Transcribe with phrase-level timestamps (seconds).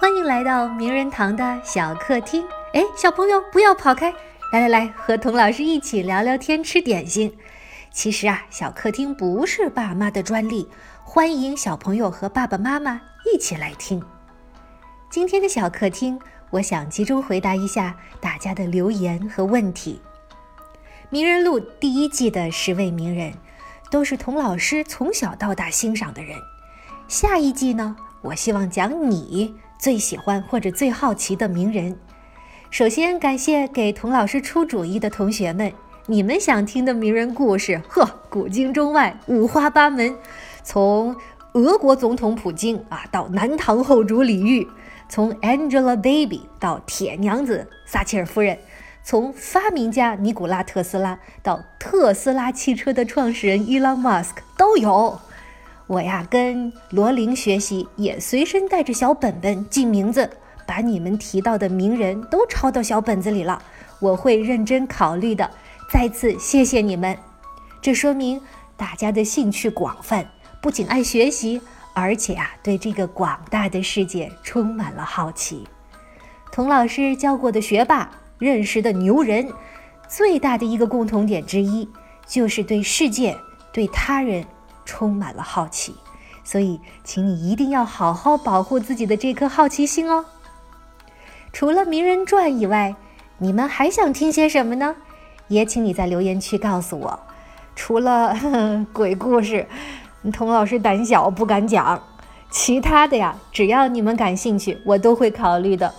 [0.00, 2.42] 欢迎来到名人堂的小客厅。
[2.72, 4.10] 哎，小朋友不要跑开，
[4.50, 7.36] 来来来，和童老师一起聊聊天，吃点心。
[7.90, 10.66] 其实啊，小客厅不是爸妈的专利，
[11.04, 12.98] 欢迎小朋友和爸爸妈妈
[13.30, 14.02] 一起来听。
[15.10, 20.00] 今天的小客厅，我想集中回答一下大家的留言和问题。
[21.10, 23.34] 名人录第一季的十位名人，
[23.90, 26.38] 都是童老师从小到大欣赏的人。
[27.06, 29.54] 下一季呢，我希望讲你。
[29.80, 31.96] 最喜欢或者最好奇的名人，
[32.70, 35.72] 首先感谢给童老师出主意的同学们，
[36.04, 40.14] 你们想听的名人故事，呵，古今中外五花八门，
[40.62, 41.16] 从
[41.54, 44.68] 俄国总统普京啊到南唐后主李煜，
[45.08, 48.58] 从 Angelababy 到铁娘子撒切尔夫人，
[49.02, 55.18] 从发明家尼古拉特斯拉到特斯拉汽车的创始人伊 m 马斯克都有。
[55.90, 60.30] 我呀，跟罗琳学习，也随身带着小本本记名字，
[60.64, 63.60] 把你们提到的名人都抄到小本子里了。
[63.98, 65.50] 我会认真考虑的。
[65.92, 67.18] 再次谢谢你们，
[67.82, 68.40] 这说明
[68.76, 70.24] 大家的兴趣广泛，
[70.62, 71.60] 不仅爱学习，
[71.92, 75.66] 而且啊，对这个广大的世界充满了好奇。
[76.52, 79.52] 童老师教过的学霸，认识的牛人，
[80.06, 81.88] 最大的一个共同点之一，
[82.28, 83.36] 就是对世界、
[83.72, 84.46] 对他人。
[84.84, 85.94] 充满了好奇，
[86.44, 90.24] 所以请你一定要好好保护自己的这颗好奇心哦。
[91.52, 92.94] 除了名人传以外，
[93.38, 94.96] 你们还想听些什么呢？
[95.48, 97.20] 也请你在留言区告诉我。
[97.74, 98.36] 除了
[98.92, 99.66] 鬼故事，
[100.32, 102.02] 童老师胆小不敢讲，
[102.50, 105.92] 其他的呀，只要你们感兴趣，我都会考虑的。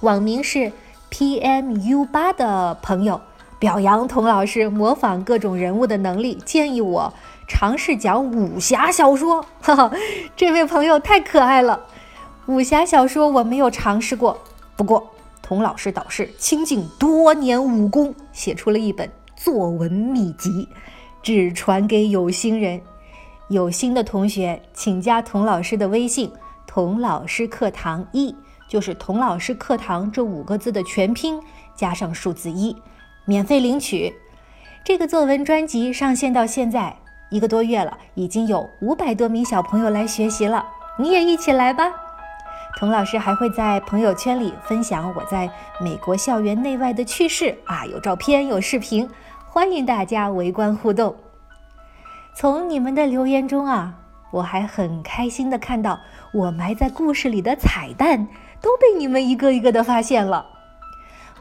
[0.00, 0.72] 网名是
[1.10, 3.20] PMU 八的朋友
[3.58, 7.12] 表扬童老师模仿各种人物的能力，建议我。
[7.46, 9.92] 尝试讲武侠小说，哈哈，
[10.36, 11.86] 这位朋友太可爱了。
[12.46, 14.38] 武侠小说我没有尝试过，
[14.76, 20.68] 不过童老师导师倾尽多年武功，写出了一本作文秘籍，
[21.22, 22.80] 只传给有心人。
[23.48, 26.32] 有心的同学，请加童老师的微信
[26.66, 28.34] “童老师课堂一”，
[28.66, 31.38] 就是“童老师课堂”这五个字的全拼
[31.76, 32.74] 加上数字一，
[33.26, 34.14] 免费领取。
[34.84, 36.96] 这个作文专辑上线到现在。
[37.32, 40.66] 一个多月了，已经有五百多名小朋友来学习了，
[40.98, 41.90] 你也一起来吧。
[42.76, 45.50] 童老师还会在朋友圈里分享我在
[45.80, 49.08] 美国校园内外的趣事啊，有照片，有视频，
[49.48, 51.16] 欢迎大家围观互动。
[52.34, 53.94] 从你们的留言中啊，
[54.30, 55.98] 我还很开心的看到
[56.34, 58.28] 我埋在故事里的彩蛋
[58.60, 60.44] 都被你们一个一个的发现了。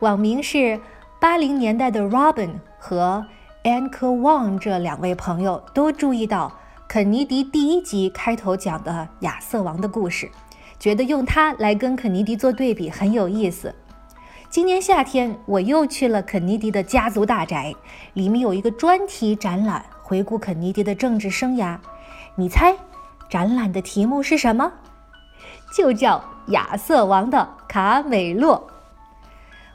[0.00, 0.78] 网名是
[1.18, 3.24] 八零年代的 Robin 和。
[3.68, 6.50] Anchor Wang 这两位朋友都注意到
[6.88, 10.30] 肯尼迪第一集开头讲的亚瑟王的故事，
[10.78, 13.74] 觉得用它来跟肯尼迪做对比很有意思。
[14.48, 17.74] 今年夏天我又去了肯尼迪的家族大宅，
[18.14, 21.76] 里面有一个专题展览，回顾肯尼迪的政治生涯。
[22.36, 22.74] 你猜，
[23.28, 24.72] 展览的题目是什么？
[25.76, 28.66] 就叫亚瑟王的卡美洛，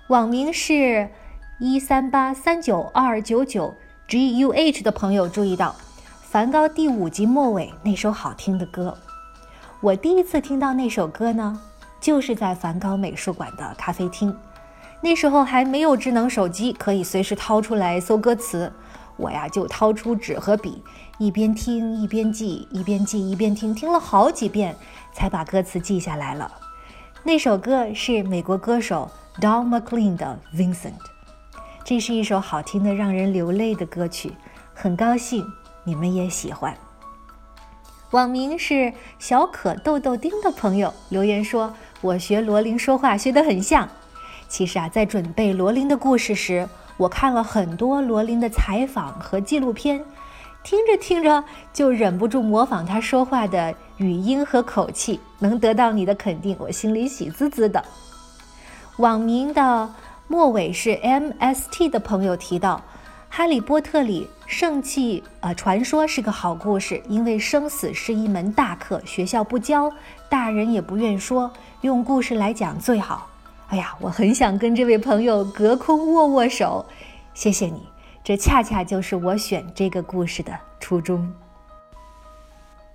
[0.08, 1.12] 网名是
[1.60, 3.76] 一三八三九二九九。
[4.14, 5.76] G U H 的朋友注意到，
[6.22, 8.96] 梵高第五集末尾那首好听的歌。
[9.82, 11.60] 我第一次听到那首歌呢，
[12.00, 14.38] 就是在梵高美术馆的咖啡厅。
[15.02, 18.72] 那时候还没有智能手机，可以随时掏出来搜歌词。
[19.18, 20.84] 我呀就掏出纸和笔，
[21.18, 24.76] 一边听一边记，一边记一边听，听了好几遍
[25.12, 26.52] 才把歌词记下来了。
[27.24, 29.10] 那首歌是美国歌手
[29.42, 31.00] Don McLean 的《Vincent》。
[31.86, 34.32] 这是一首好听的、让人流泪的歌曲，
[34.74, 35.46] 很高兴
[35.84, 36.74] 你们也喜欢。
[38.12, 43.90] 网名是小可豆豆丁的朋友留言说：“我学罗琳说话学得很像。”
[44.48, 50.06] 其实啊，在准备罗琳的故事时，我看了很多罗琳的采访和纪录片，
[50.64, 51.44] 听着听着
[51.74, 55.20] 就忍不住模仿她说话的语音和口气。
[55.40, 57.84] 能得到你的肯定，我心里喜滋滋的。
[59.00, 59.94] 网名的。
[60.34, 62.78] 末尾是 M S T 的朋友提到，
[63.30, 69.94] 《哈利波特》里圣器呃传说是个好故事，因为生死是一门大课，学校不教，
[70.30, 71.52] 大人也不愿说，
[71.82, 73.30] 用故事来讲最好。
[73.68, 76.84] 哎呀，我很想跟这位朋友隔空握握手，
[77.36, 77.84] 谢谢你，
[78.24, 81.32] 这恰恰就是我选这个故事的初衷。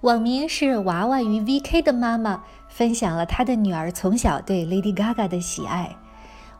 [0.00, 5.94] 网名是娃娃鱼 V K 的妈妈分享了她的女儿从小对 Lady Gaga 的喜爱。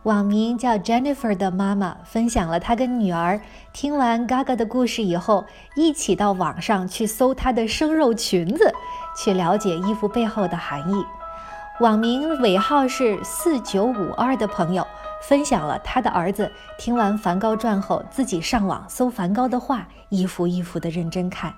[0.03, 3.41] 网名叫 Jennifer 的妈妈分享了她跟女儿
[3.73, 8.73] 听完 Gaga 的故事以后，一起到网上去搜她的生肉裙子，
[9.17, 11.03] 去了解衣服背后的含义。
[11.81, 14.85] 网名尾号是四九五二的朋友
[15.21, 21.53] 分享了他的儿子听完梵高传后，自己上网搜梵高的画，一幅一幅的认真看。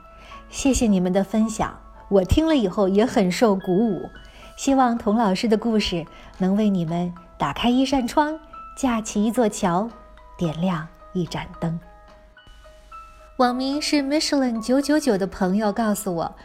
[0.50, 1.80] 谢谢你们的分享，
[2.10, 4.10] 我听了以后也很受鼓舞。
[4.58, 6.06] 希望童老师的故事
[6.38, 7.12] 能为你们
[7.42, 8.40] 打开一扇窗，
[8.76, 9.90] 架起一座桥，
[10.38, 11.80] 点亮一盏灯。
[13.38, 16.36] 网名是 Michelin 九九九的朋友告诉我，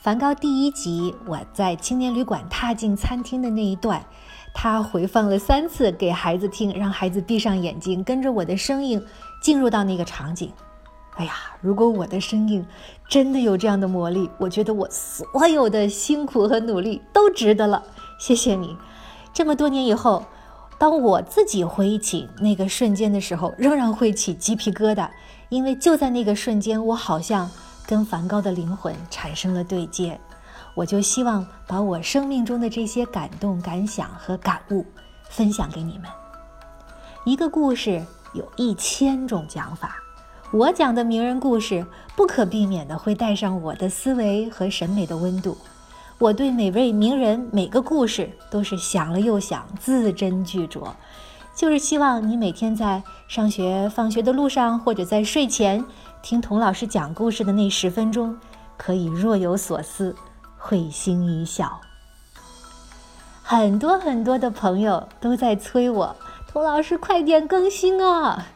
[0.00, 4.02] 梵高第一集我在青年旅馆踏进餐厅的那一段，
[4.54, 9.04] 他回放了三次给孩子听，让孩子闭上眼睛，跟着我的声音
[9.42, 10.50] 进入到那个场景。
[11.16, 12.66] 哎呀，如果我的声音
[13.06, 17.82] 真的有这样的魔力，我觉得我所有的辛苦和努力都值得了。
[18.18, 18.74] 谢谢你。
[19.34, 20.24] 这么多年以后，
[20.78, 25.08] 当我自己回忆起那个瞬间的时候，仍然会起鸡皮疙瘩，
[25.48, 27.50] 因为就在那个瞬间，我好像
[27.86, 30.20] 跟梵高的灵魂产生了对接。
[30.74, 34.84] 我就希望把我生命中的这些感动、感想和感悟
[35.30, 36.10] 分享给你们。
[37.24, 39.96] 一个故事有一千种讲法。
[40.52, 41.84] 我讲的名人故事
[42.14, 45.56] 不可避免的会带上我的思维和审美的温度。
[46.18, 50.88] 我对每位名人每个故事都是想了又想，字斟句酌，
[51.54, 55.84] 就是希望你每天在上学、放学的路上，或者在睡前
[56.22, 58.38] 听童老师讲故事的那十分钟，
[58.78, 60.16] 可以若有所思，
[60.56, 61.80] 会心一笑。
[63.42, 66.16] 很多很多的朋友都在催我，
[66.50, 68.46] 童老师快点更新啊！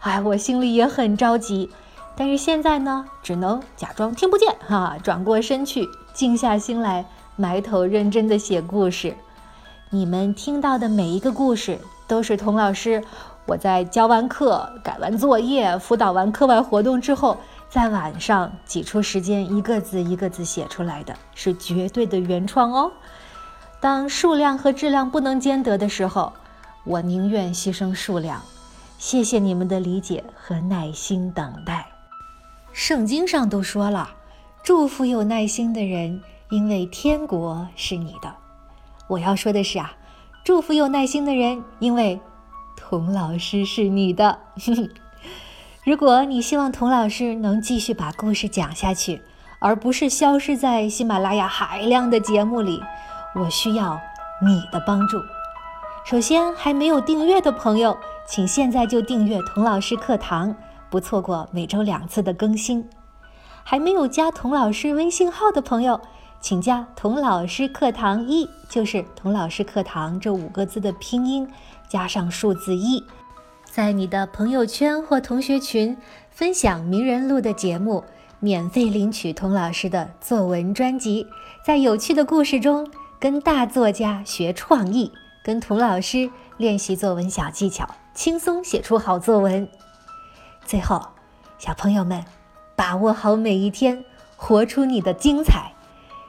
[0.00, 1.70] 哎，我心里也很着急，
[2.20, 9.16] 但是现在呢，只能假装听不见哈，转过身去，静下心来，埋头认真的写故事。
[9.88, 13.02] 你们听到的每一个故事，都是童老师
[13.46, 17.38] 我在教完课、改完作业、辅导完课外活动之后，
[17.70, 22.92] 在晚上挤出时间，一个字一个字写出来的，是绝对的原创哦。
[23.80, 26.34] 当数量和质量不能兼得的时候，
[26.84, 28.42] 我宁愿牺牲数量。
[28.98, 31.89] 谢谢你们的理解和耐心等待。
[32.72, 34.10] 圣经上都说了，
[34.62, 38.34] 祝福有耐心的人，因为天国是你的。
[39.08, 39.92] 我要说的是啊，
[40.44, 42.20] 祝福有耐心的人，因为
[42.76, 44.38] 童老师是你的。
[45.84, 49.22] 如果你希望童老师能继续把故事讲下去，
[49.58, 52.80] 而不是消失在喜马拉雅海量的节目里，
[53.34, 54.00] 我需要
[54.46, 55.18] 你的帮助。
[56.04, 57.98] 首先，还没有订阅的朋友。
[58.26, 60.54] 请现在就订阅童老师课堂，
[60.90, 62.88] 不错过每周两次的更新。
[63.62, 66.00] 还没有加童老师微信号的朋友，
[66.40, 71.48] 请加童老师课堂一，就是童老师课堂这五个字的拼音
[71.88, 73.04] 加上数字一，
[73.64, 75.96] 在你的朋友圈或同学群
[76.30, 78.02] 分享名人录的节目，
[78.40, 81.26] 免费领取童老师的作文专辑，
[81.64, 82.90] 在有趣的故事中
[83.20, 85.12] 跟大作家学创意，
[85.44, 87.88] 跟童老师练习作文小技巧。
[88.14, 89.68] 轻松写出好作文。
[90.70, 91.04] 最后，
[91.58, 92.24] 小朋友们，
[92.76, 94.04] 把握好每一天，
[94.36, 95.72] 活出你的精彩。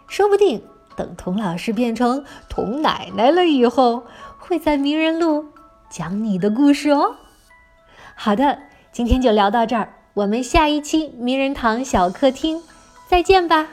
[0.08, 0.64] 说不定
[0.96, 4.04] 等童老师变成童奶奶了以后，
[4.40, 5.46] 会在名人录
[5.92, 7.18] 讲你的故事哦。
[8.16, 8.58] 好的，
[8.92, 12.64] 今天就聊到这儿，我们下一期名人堂小客厅
[13.08, 13.68] 再见吧。